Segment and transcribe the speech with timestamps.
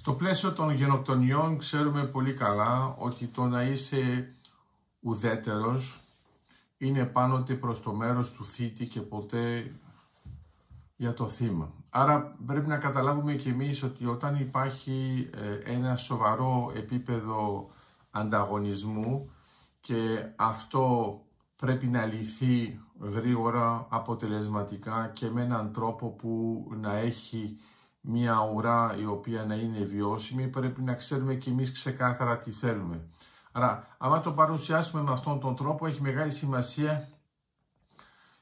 [0.00, 4.34] Στο πλαίσιο των γενοκτονιών ξέρουμε πολύ καλά ότι το να είσαι
[5.00, 6.00] ουδέτερος
[6.76, 9.74] είναι πάντοτε προς το μέρος του θήτη και ποτέ
[10.96, 11.72] για το θύμα.
[11.90, 17.70] Άρα πρέπει να καταλάβουμε και εμείς ότι όταν υπάρχει ε, ένα σοβαρό επίπεδο
[18.10, 19.30] ανταγωνισμού
[19.80, 21.16] και αυτό
[21.56, 27.58] πρέπει να λυθεί γρήγορα, αποτελεσματικά και με έναν τρόπο που να έχει
[28.00, 33.00] μια ουρά η οποία να είναι βιώσιμη, πρέπει να ξέρουμε και εμείς ξεκάθαρα τι θέλουμε.
[33.52, 37.08] Άρα, άμα το παρουσιάσουμε με αυτόν τον τρόπο, έχει μεγάλη σημασία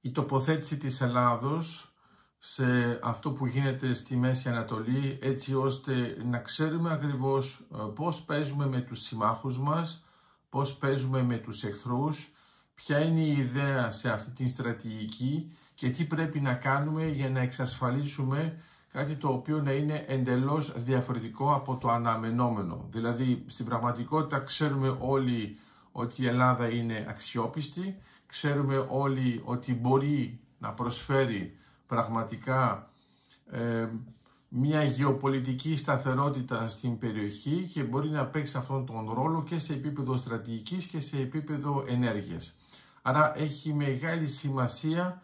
[0.00, 1.92] η τοποθέτηση της Ελλάδος
[2.38, 8.66] σε αυτό που γίνεται στη Μέση Ανατολή, έτσι ώστε να ξέρουμε ακριβώς ε, πώς παίζουμε
[8.66, 10.04] με τους συμμάχους μας,
[10.48, 12.30] πώς παίζουμε με τους εχθρούς,
[12.74, 17.40] ποια είναι η ιδέα σε αυτή την στρατηγική και τι πρέπει να κάνουμε για να
[17.40, 22.86] εξασφαλίσουμε κάτι το οποίο να είναι εντελώς διαφορετικό από το αναμενόμενο.
[22.90, 25.58] Δηλαδή, στην πραγματικότητα ξέρουμε όλοι
[25.92, 32.90] ότι η Ελλάδα είναι αξιόπιστη, ξέρουμε όλοι ότι μπορεί να προσφέρει πραγματικά
[33.50, 33.88] ε,
[34.48, 40.16] μια γεωπολιτική σταθερότητα στην περιοχή και μπορεί να παίξει αυτόν τον ρόλο και σε επίπεδο
[40.16, 42.54] στρατηγικής και σε επίπεδο ενέργειας.
[43.02, 45.22] Άρα έχει μεγάλη σημασία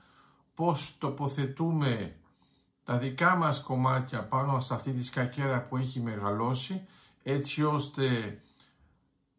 [0.55, 2.17] πώς τοποθετούμε
[2.87, 6.87] τα δικά μας κομμάτια πάνω σε αυτή τη σκακέρα που έχει μεγαλώσει
[7.23, 8.39] έτσι ώστε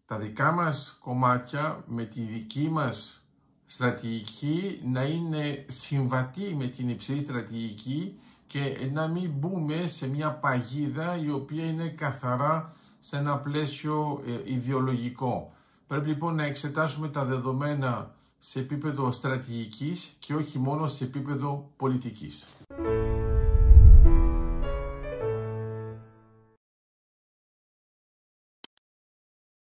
[0.06, 3.22] τα δικά μας κομμάτια με τη δική μας
[3.66, 11.18] στρατηγική να είναι συμβατή με την υψηλή στρατηγική και να μην μπούμε σε μια παγίδα
[11.18, 15.54] η οποία είναι καθαρά σε ένα πλαίσιο ε, ιδεολογικό.
[15.88, 22.46] Πρέπει λοιπόν να εξετάσουμε τα δεδομένα σε επίπεδο στρατηγικής και όχι μόνο σε επίπεδο πολιτικής.